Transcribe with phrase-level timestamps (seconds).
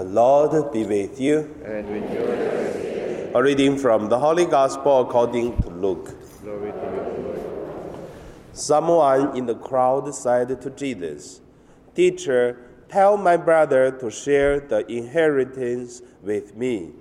[0.00, 1.54] The Lord be with you.
[1.62, 3.32] and with your spirit.
[3.34, 6.16] A reading from the Holy Gospel according to Luke.
[6.40, 7.40] Glory to you, Lord.
[8.54, 11.42] Someone in the crowd said to Jesus,
[11.94, 12.56] Teacher,
[12.88, 16.92] tell my brother to share the inheritance with me.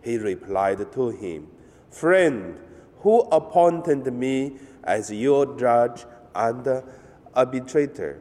[0.00, 1.48] He replied to him,
[1.90, 2.60] Friend,
[3.00, 6.84] who appointed me as your judge and
[7.34, 8.20] arbitrator?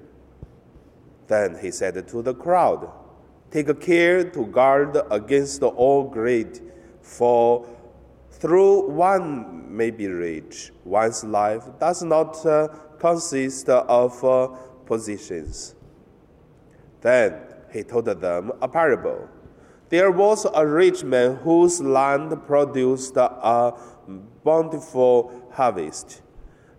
[1.27, 2.91] Then he said to the crowd,
[3.55, 6.59] Take care to guard against all greed,
[7.01, 7.65] for
[8.29, 12.67] through one may be rich, one's life does not uh,
[12.99, 14.47] consist of uh,
[14.85, 15.73] possessions.
[16.99, 17.35] Then
[17.71, 19.29] he told them a parable.
[19.87, 23.71] There was a rich man whose land produced a
[24.43, 26.23] bountiful harvest.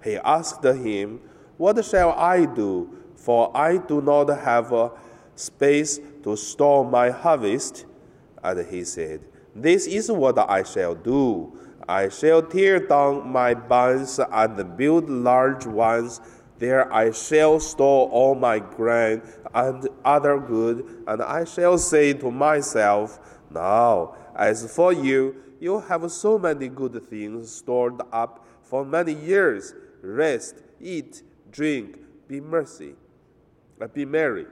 [0.05, 1.20] He asked him,
[1.56, 2.98] What shall I do?
[3.16, 4.92] For I do not have
[5.36, 7.86] space to store my harvest.
[8.42, 9.20] And he said,
[9.54, 11.56] This is what I shall do.
[11.88, 16.20] I shall tear down my barns and build large ones.
[16.58, 19.22] There I shall store all my grain
[19.55, 26.11] and other good, and I shall say to myself, Now, as for you, you have
[26.11, 29.74] so many good things stored up for many years.
[30.02, 32.96] Rest, eat, drink, be mercy,
[33.94, 34.46] be merry.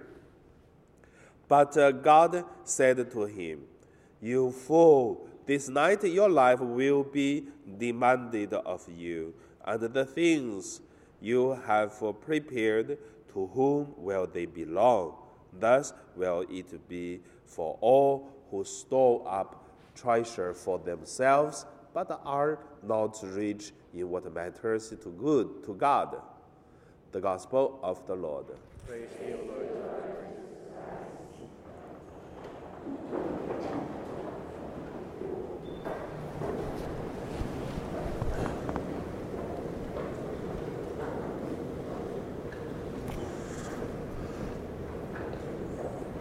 [1.54, 3.60] But uh, God said to him,
[4.20, 7.44] You fool, this night your life will be
[7.78, 10.80] demanded of you, and the things
[11.20, 12.98] you have prepared,
[13.32, 15.14] to whom will they belong?
[15.52, 23.16] Thus will it be for all who store up treasure for themselves, but are not
[23.22, 26.20] rich in what matters to good to God.
[27.12, 28.46] The Gospel of the Lord.
[28.88, 29.73] Praise you, Lord.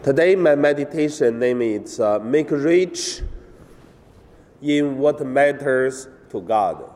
[0.04, 3.22] Today, my meditation name is uh, Make Rich
[4.62, 6.92] in What Matters to God.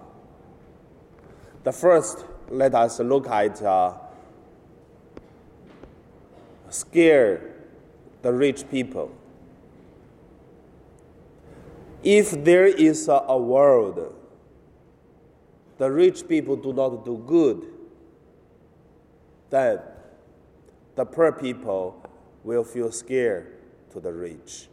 [1.63, 3.93] The first, let us look at uh,
[6.67, 7.53] scare
[8.23, 9.15] the rich people.
[12.03, 14.15] If there is a, a world,
[15.77, 17.67] the rich people do not do good,
[19.49, 19.79] then
[20.97, 22.03] the poor people
[22.47, 23.53] will feel scared
[23.91, 24.69] to the rich.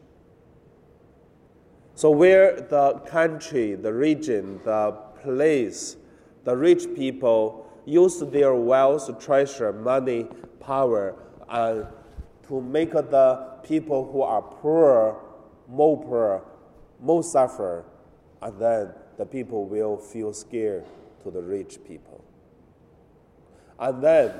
[1.94, 4.92] So, where the country, the region, the
[5.22, 5.96] place,
[6.44, 10.26] the rich people use their wealth, treasure, money,
[10.60, 11.14] power,
[11.48, 11.86] and
[12.48, 15.20] to make the people who are poor
[15.68, 16.42] more poor,
[17.00, 17.84] more suffer,
[18.42, 20.84] and then the people will feel scared
[21.22, 22.24] to the rich people.
[23.78, 24.32] And then,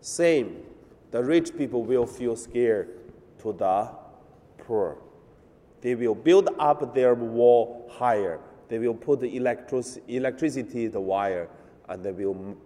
[0.00, 0.62] same,
[1.12, 2.88] the rich people will feel scared
[3.42, 3.88] to the
[4.58, 4.96] poor.
[5.82, 8.40] They will build up their wall higher.
[8.68, 11.48] They will put the electric, electricity the wire,
[11.88, 12.56] and they will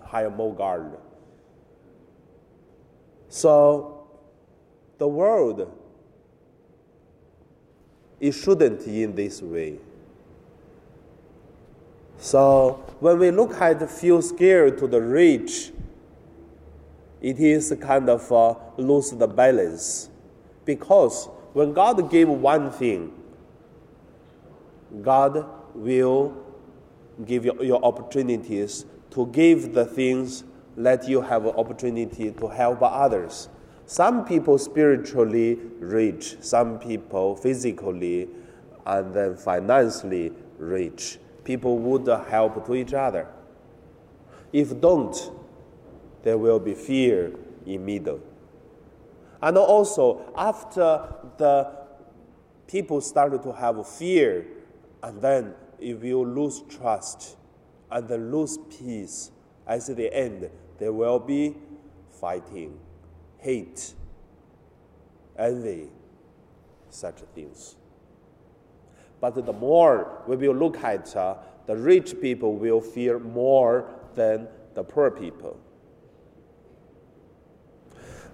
[0.00, 0.96] hire more guard.
[3.28, 4.06] So,
[4.98, 5.72] the world,
[8.20, 9.78] it shouldn't in this way.
[12.18, 15.72] So, when we look at the feel scared to the rich,
[17.20, 20.10] it is kind of uh, lose the balance.
[20.64, 23.12] Because when God gave one thing,
[25.02, 26.36] God will
[27.24, 30.44] give you your opportunities to give the things
[30.76, 33.48] that you have an opportunity to help others.
[33.86, 38.28] Some people spiritually rich, some people physically
[38.84, 41.18] and then financially rich.
[41.44, 43.28] People would help to each other.
[44.52, 45.16] If don't,
[46.26, 47.32] there will be fear
[47.66, 48.18] in middle.
[49.40, 51.06] And also after
[51.36, 51.70] the
[52.66, 54.44] people started to have fear,
[55.04, 57.36] and then if you lose trust
[57.92, 59.30] and then lose peace,
[59.68, 60.50] at the end
[60.80, 61.54] there will be
[62.20, 62.76] fighting,
[63.38, 63.94] hate,
[65.38, 65.90] envy,
[66.90, 67.76] such things.
[69.20, 71.36] But the more we will look at, uh,
[71.66, 75.60] the rich people will fear more than the poor people.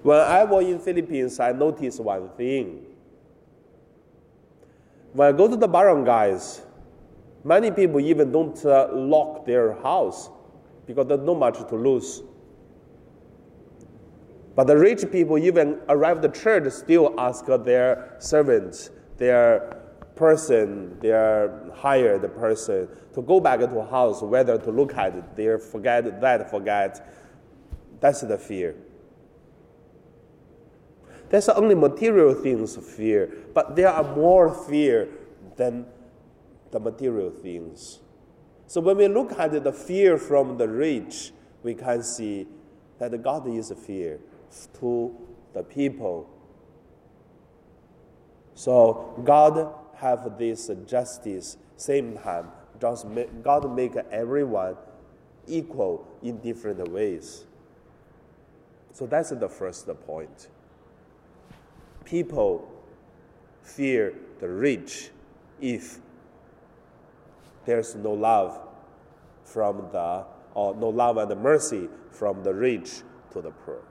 [0.02, 2.86] When I was in Philippines, I noticed one thing.
[5.12, 6.62] When I go to the barangays,
[7.44, 10.30] many people even don't uh, lock their house
[10.86, 12.22] because there's not much to lose.
[14.56, 19.82] But the rich people, even arrive at the church, still ask their servants, their
[20.16, 25.56] person, their hired person, to go back to house, whether to look at it, they
[25.58, 27.08] forget that, forget.
[28.00, 28.74] That's the fear.
[31.32, 35.08] That's only material things of fear, but there are more fear
[35.56, 35.86] than
[36.70, 38.00] the material things.
[38.66, 41.32] So when we look at the fear from the rich,
[41.62, 42.46] we can see
[42.98, 44.20] that God is fear
[44.80, 45.16] to
[45.54, 46.28] the people.
[48.54, 52.48] So God have this justice, same time,
[52.78, 54.76] just make, God make everyone
[55.46, 57.44] equal in different ways.
[58.92, 60.48] So that's the first point.
[62.04, 62.68] People
[63.62, 65.10] fear the rich
[65.60, 65.98] if
[67.64, 68.60] there's no love
[69.44, 73.02] from the or no love and mercy from the rich
[73.32, 73.82] to the poor.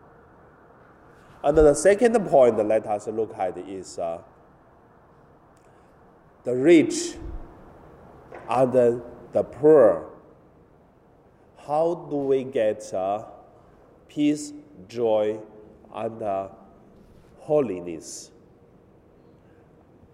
[1.44, 4.19] And the second point let us look at is uh,
[6.44, 7.16] the rich
[8.50, 10.10] and the poor.
[11.66, 13.25] How do we get uh,
[14.08, 14.54] peace,
[14.88, 15.40] joy,
[15.94, 16.50] and uh,
[17.41, 18.31] holiness?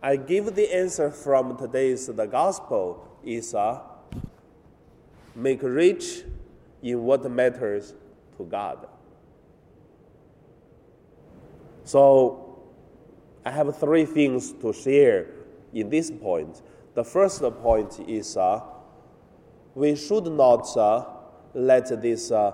[0.01, 3.81] I give the answer from today's the gospel is uh,
[5.35, 6.23] make rich
[6.81, 7.93] in what matters
[8.37, 8.87] to God.
[11.83, 12.59] So
[13.45, 15.27] I have three things to share
[15.73, 16.61] in this point.
[16.93, 18.61] The first point is uh,
[19.73, 21.05] we should not uh,
[21.53, 22.53] let this uh,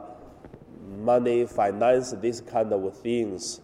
[0.99, 3.61] money, finance, these kind of things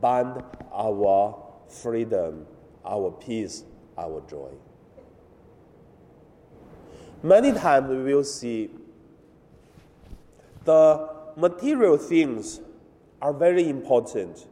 [0.00, 0.42] bind
[0.72, 1.38] our
[1.68, 2.46] freedom,
[2.84, 3.64] our peace,
[3.98, 4.50] our joy.
[7.22, 8.70] Many times we will see
[10.64, 12.60] the material things
[13.20, 14.46] are very important.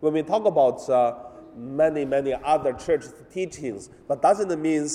[0.00, 1.14] When we talk about uh,
[1.56, 4.88] many, many other church teachings, but doesn't mean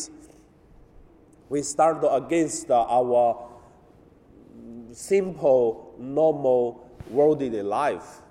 [1.49, 3.49] we start against our
[4.91, 8.22] simple, normal, worldly life.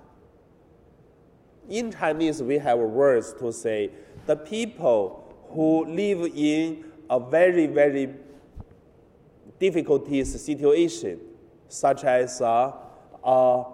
[1.69, 3.91] In Chinese, we have words to say
[4.27, 8.15] the people who live in a very, very
[9.59, 11.21] difficulties situation,
[11.69, 12.73] such as uh,
[13.23, 13.65] uh,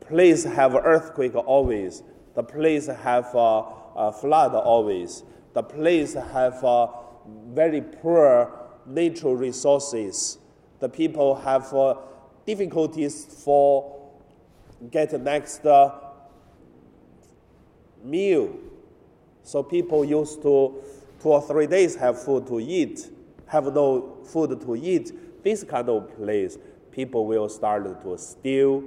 [0.00, 2.02] place have earthquake always,
[2.34, 3.62] the place have uh,
[3.94, 5.22] a flood always,
[5.52, 6.88] the place have uh,
[7.48, 10.38] very poor natural resources.
[10.80, 11.72] The people have
[12.44, 14.01] difficulties for
[14.90, 15.92] get next uh,
[18.02, 18.56] meal.
[19.42, 20.82] So people used to
[21.20, 23.10] two or three days have food to eat,
[23.46, 25.42] have no food to eat.
[25.42, 26.58] This kind of place,
[26.90, 28.84] people will start to steal,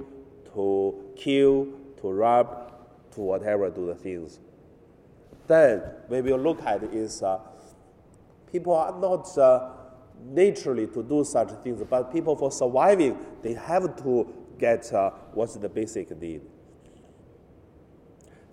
[0.54, 1.68] to kill,
[2.00, 2.72] to rob,
[3.12, 4.38] to whatever do the things.
[5.46, 7.38] Then when we look at is uh,
[8.50, 9.70] people are not uh,
[10.24, 15.54] naturally to do such things, but people for surviving they have to get uh, what's
[15.54, 16.42] the basic need.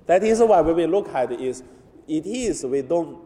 [0.05, 1.63] That is why when we look at it is
[2.07, 3.19] it is we don't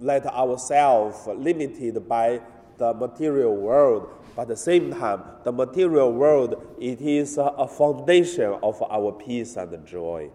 [0.00, 2.40] let ourselves limited by
[2.78, 8.56] the material world, but at the same time, the material world, it is a foundation
[8.62, 10.30] of our peace and joy.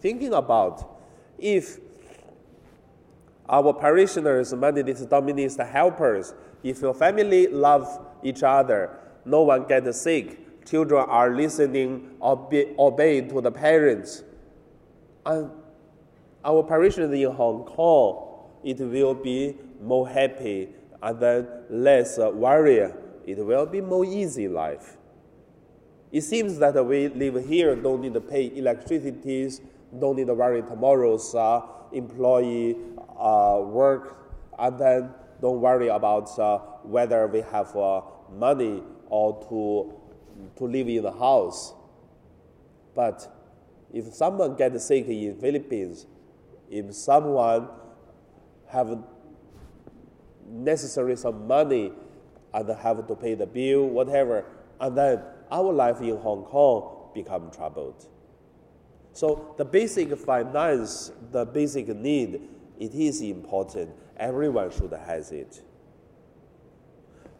[0.00, 1.00] Thinking about
[1.38, 1.78] if
[3.48, 10.64] our parishioners, Methodist, domestic helpers, if your family love each other, no one gets sick,
[10.64, 14.22] children are listening, obey, obey to the parents,
[15.26, 15.50] and
[16.44, 20.68] our parishioners in Hong Kong, it will be more happy
[21.02, 22.92] and then less worry.
[23.26, 24.96] It will be more easy life.
[26.12, 29.50] It seems that we live here don't need to pay electricity,
[29.98, 32.76] don't need to worry tomorrow's uh, employee
[33.18, 34.16] uh, work,
[34.58, 35.10] and then
[35.42, 38.02] don't worry about uh, whether we have uh,
[38.32, 41.74] money or to, to live in the house.
[42.94, 43.32] But
[43.92, 46.06] if someone gets sick in the Philippines,
[46.70, 47.68] if someone
[48.68, 48.98] have
[50.48, 51.92] necessary some money
[52.52, 54.44] and have to pay the bill, whatever,
[54.80, 58.06] and then our life in Hong Kong become troubled.
[59.12, 62.40] So the basic finance, the basic need,
[62.78, 63.90] it is important.
[64.18, 65.62] Everyone should have it.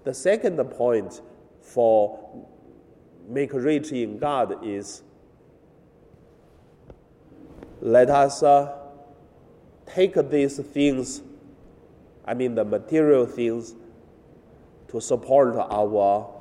[0.05, 1.21] The second point
[1.67, 2.47] for
[3.29, 5.03] make rich in God is
[7.81, 8.73] let us uh,
[9.87, 11.23] take these things,
[12.25, 13.75] I mean the material things,
[14.89, 16.33] to support our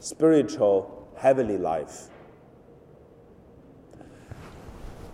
[0.00, 2.08] spiritual heavenly life.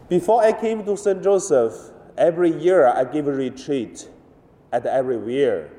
[0.09, 1.23] Before I came to St.
[1.23, 1.75] Joseph,
[2.17, 4.09] every year I give a retreat
[4.73, 5.71] at everywhere.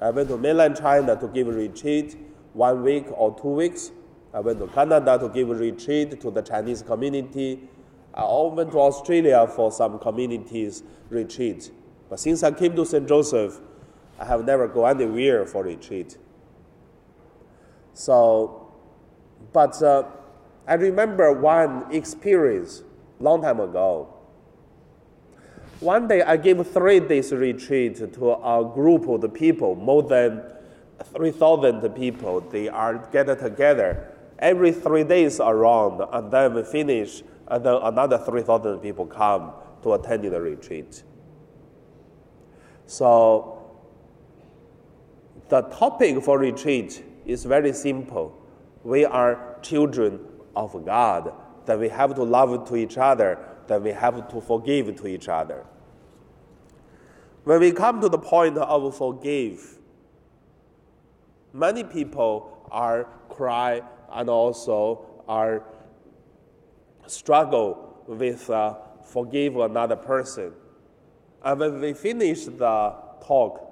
[0.00, 2.16] I went to mainland China to give a retreat
[2.54, 3.90] one week or two weeks.
[4.34, 7.68] I went to Canada to give a retreat to the Chinese community.
[8.14, 11.70] I also went to Australia for some communities retreat.
[12.08, 13.06] But since I came to St.
[13.08, 13.60] Joseph,
[14.18, 16.16] I have never gone anywhere for retreat.
[17.94, 18.72] So,
[19.52, 20.04] but uh,
[20.66, 22.82] I remember one experience
[23.18, 24.14] long time ago.
[25.80, 30.42] One day I gave three days retreat to a group of the people, more than
[31.02, 32.40] 3,000 people.
[32.40, 38.18] They are gathered together every three days around, and then we finish, and then another
[38.18, 41.02] 3,000 people come to attend the retreat.
[42.86, 43.58] So,
[45.48, 48.36] the topic for retreat is very simple.
[48.84, 50.20] We are children
[50.56, 51.32] of God,
[51.66, 55.28] that we have to love to each other, that we have to forgive to each
[55.28, 55.64] other.
[57.44, 59.78] When we come to the point of forgive,
[61.52, 63.82] many people are cry
[64.12, 65.62] and also are
[67.06, 70.52] struggle with uh, forgive another person.
[71.42, 72.94] And when we finish the
[73.24, 73.68] talk,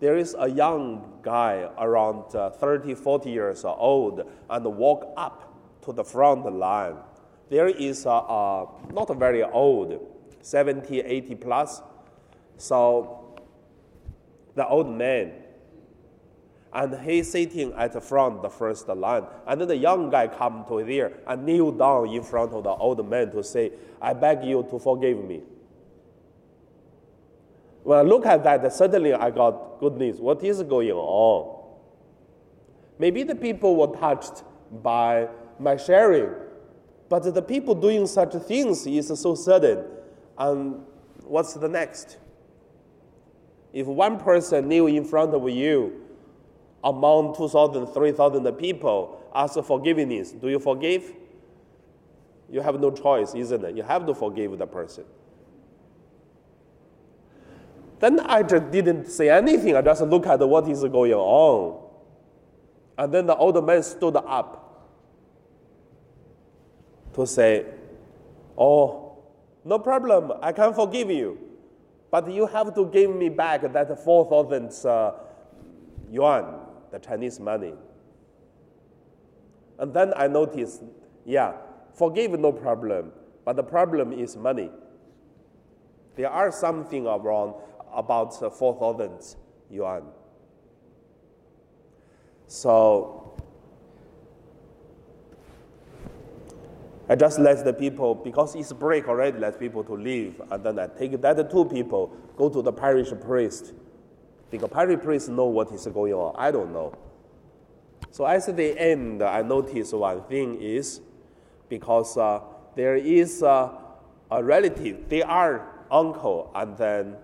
[0.00, 5.92] there is a young guy around uh, 30, 40 years old and walk up to
[5.92, 6.96] the front line.
[7.50, 10.06] There is a, a not very old,
[10.42, 11.82] 70, 80 plus.
[12.58, 13.40] So
[14.54, 15.32] the old man
[16.72, 19.24] and he's sitting at the front, the first line.
[19.46, 22.70] And then the young guy come to there and kneel down in front of the
[22.70, 25.42] old man to say, I beg you to forgive me.
[27.84, 30.20] When I look at that, suddenly I got good news.
[30.20, 31.56] What is going on?
[32.98, 34.42] Maybe the people were touched
[34.82, 36.34] by my sharing,
[37.08, 39.84] but the people doing such things is so sudden.
[40.36, 40.84] And
[41.24, 42.18] what's the next?
[43.72, 46.07] If one person kneel in front of you,
[46.88, 50.32] among 2,000, 3,000 people ask for forgiveness.
[50.32, 51.12] Do you forgive?
[52.50, 53.76] You have no choice, isn't it?
[53.76, 55.04] You have to forgive the person.
[58.00, 59.76] Then I just didn't say anything.
[59.76, 61.84] I just looked at what is going on.
[62.96, 64.88] And then the old man stood up
[67.14, 67.66] to say,
[68.56, 69.18] Oh,
[69.64, 70.32] no problem.
[70.40, 71.38] I can forgive you.
[72.10, 75.12] But you have to give me back that 4,000 uh,
[76.10, 77.74] yuan the Chinese money.
[79.78, 80.82] And then I noticed,
[81.24, 81.52] yeah,
[81.94, 83.12] forgive no problem,
[83.44, 84.70] but the problem is money.
[86.16, 87.54] There are something around
[87.94, 89.36] about 4,000
[89.70, 90.02] yuan.
[92.48, 93.36] So
[97.08, 100.40] I just let the people, because it's break already, let people to leave.
[100.50, 103.72] And then I take that two people, go to the parish priest
[104.50, 106.34] because parish priests know what is going on.
[106.38, 106.94] I don't know.
[108.10, 111.00] So at the end, I noticed one thing is
[111.68, 112.40] because uh,
[112.74, 113.70] there is uh,
[114.30, 117.16] a relative, they are uncle, and then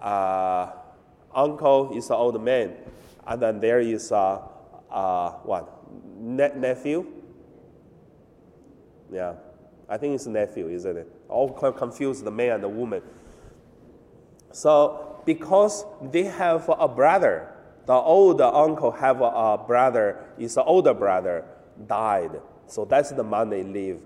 [0.00, 0.70] uh,
[1.34, 2.74] uncle is an old man,
[3.26, 4.42] and then there is a,
[4.90, 5.68] uh, what
[6.16, 7.06] ne- nephew.
[9.10, 9.34] Yeah,
[9.88, 11.10] I think it's nephew, isn't it?
[11.28, 13.02] All confused the man and the woman.
[14.52, 17.52] So because they have a brother.
[17.84, 21.44] The older uncle have a brother, his older brother,
[21.86, 22.40] died.
[22.66, 24.00] So that's the money leave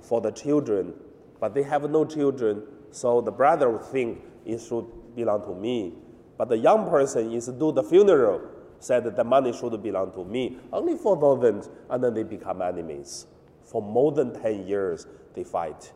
[0.00, 0.94] for the children.
[1.40, 5.94] But they have no children, so the brother would think it should belong to me.
[6.38, 8.42] But the young person is do the funeral,
[8.78, 10.60] said that the money should belong to me.
[10.72, 13.26] Only for those, and then they become enemies.
[13.64, 15.92] For more than 10 years, they fight.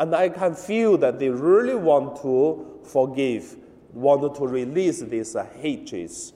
[0.00, 3.58] And I can feel that they really want to forgive,
[3.92, 6.32] want to release these uh, hatreds,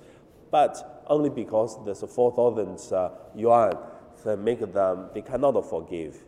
[0.50, 3.74] but only because there's 4,000 uh, yuan
[4.22, 6.22] that make them, they cannot forgive.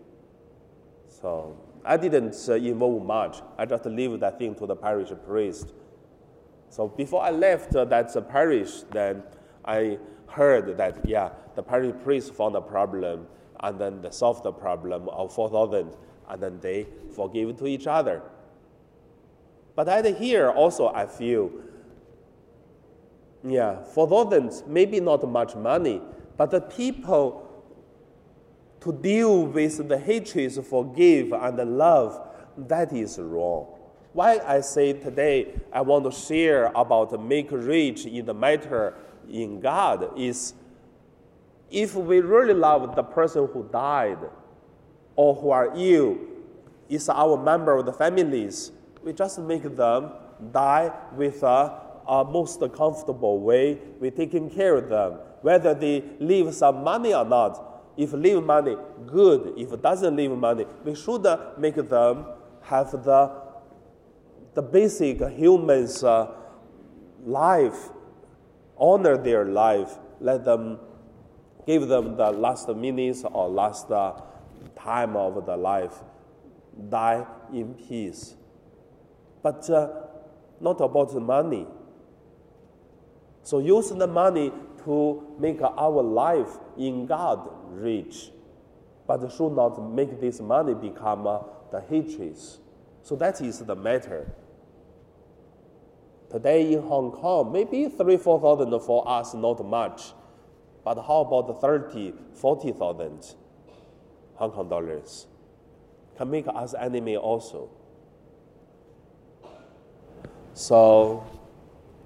[1.08, 3.42] So I didn't uh, involve much.
[3.58, 5.74] I just leave that thing to the parish priest.
[6.70, 9.22] So before I left uh, that uh, parish, then
[9.62, 13.26] I heard that, yeah, the parish priest found a problem
[13.60, 15.94] and then they solved the problem of 4,000
[16.28, 18.22] and then they forgive to each other.
[19.74, 21.50] But at here also I feel,
[23.44, 26.00] yeah, for those maybe not much money,
[26.36, 27.42] but the people
[28.80, 32.20] to deal with the hatreds, forgive and love,
[32.56, 33.66] that is wrong.
[34.12, 38.94] Why I say today I want to share about make rich in the matter
[39.28, 40.54] in God is
[41.70, 44.18] If we really love the person who died
[45.16, 46.18] or who are ill,
[46.88, 48.70] is our member of the families,
[49.02, 50.10] we just make them
[50.52, 53.78] die with a, a most comfortable way.
[53.98, 57.62] we taking care of them, whether they leave some money or not.
[57.96, 59.54] If leave money, good.
[59.56, 61.26] If doesn't leave money, we should
[61.58, 62.26] make them
[62.62, 63.32] have the,
[64.54, 66.30] the basic humans' uh,
[67.24, 67.90] life,
[68.76, 70.78] honor their life, let them
[71.66, 74.12] give them the last minutes or last uh,
[74.74, 75.94] time of the life,
[76.88, 78.34] die in peace.
[79.42, 79.88] But uh,
[80.60, 81.66] not about the money.
[83.42, 84.52] So use the money
[84.84, 88.30] to make our life in God rich,
[89.06, 91.38] but should not make this money become uh,
[91.70, 92.36] the hatred.
[93.02, 94.34] So that is the matter.
[96.30, 100.12] Today in Hong Kong, maybe three, four thousand for us, not much.
[100.84, 103.34] But how about 30, 40,000
[104.36, 105.26] Hong Kong dollars?
[106.16, 107.70] Can make us enemy also.
[110.54, 111.26] So,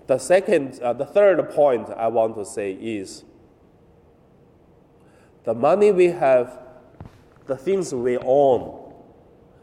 [0.06, 3.25] the second, uh, the third point I want to say is
[5.44, 6.58] the money we have,
[7.46, 8.92] the things we own,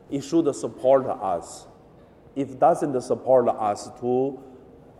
[0.09, 1.67] it should support us.
[2.35, 4.39] If it doesn't support us to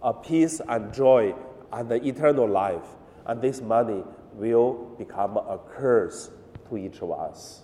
[0.01, 1.33] a peace and joy
[1.71, 2.83] and the eternal life,
[3.25, 6.29] and this money will become a curse
[6.69, 7.63] to each of us.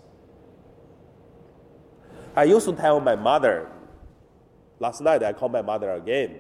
[2.36, 3.70] I used to tell my mother,
[4.80, 6.38] last night I called my mother again.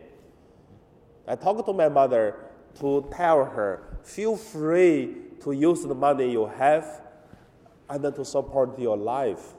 [1.27, 2.35] I talked to my mother
[2.79, 7.01] to tell her, feel free to use the money you have
[7.89, 9.53] and then to support your life.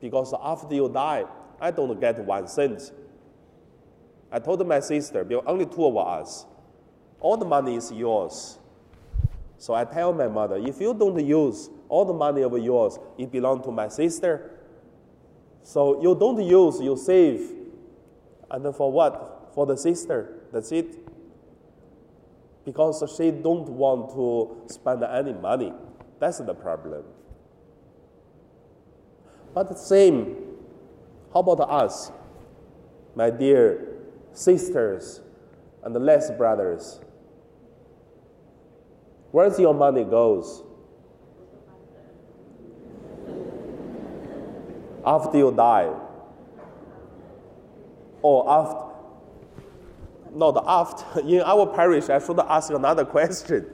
[0.00, 1.24] Because after you die,
[1.60, 2.92] I don't get one cent.
[4.32, 6.46] I told my sister, because only two of us,
[7.20, 8.58] all the money is yours.
[9.58, 13.30] So I tell my mother, if you don't use all the money of yours, it
[13.30, 14.50] belongs to my sister.
[15.62, 17.50] So you don't use, you save.
[18.50, 19.50] And then for what?
[19.54, 20.42] For the sister.
[20.52, 20.98] That's it.
[22.64, 25.72] Because she don't want to spend any money.
[26.18, 27.04] That's the problem.
[29.54, 30.36] But the same,
[31.32, 32.10] how about us,
[33.14, 33.98] my dear
[34.32, 35.20] sisters
[35.82, 37.00] and the less brothers?
[39.34, 40.62] Where's your money goes?
[45.04, 45.92] After you die.
[48.22, 48.94] Or after,
[50.36, 53.66] not after, in our parish, I should ask another question.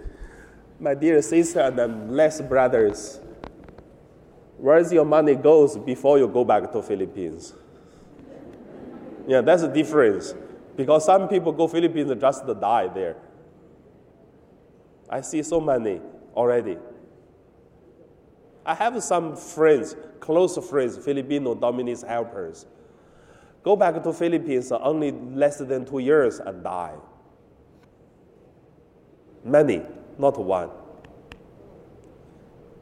[0.79, 3.21] My dear sister and less brothers,
[4.57, 7.53] where's your money goes before you go back to Philippines?
[9.29, 10.33] Yeah, that's the difference.
[10.75, 13.17] Because some people go Philippines just to die there.
[15.11, 16.01] I see so many
[16.37, 16.79] already.
[18.65, 22.67] I have some friends, close friends, Filipino domestic helpers.
[23.65, 26.95] Go back to Philippines only less than two years and die.
[29.45, 29.83] Many,
[30.19, 30.71] not one.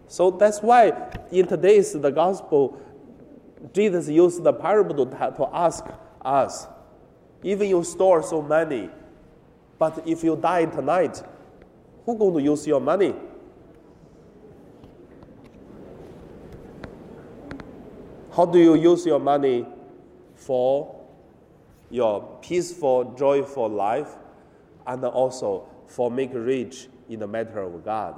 [0.07, 0.93] So that's why
[1.31, 2.81] in today's the gospel,
[3.73, 5.85] Jesus used the parable to, to ask
[6.23, 6.67] us,
[7.43, 8.91] even you store so many,
[9.79, 11.23] but if you die tonight,
[12.09, 13.15] who going to use your money?
[18.35, 19.67] How do you use your money
[20.35, 21.05] for
[21.91, 24.09] your peaceful, joyful life
[24.87, 28.17] and also for make rich in the matter of God?